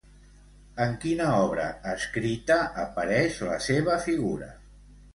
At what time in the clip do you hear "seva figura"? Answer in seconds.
3.71-4.55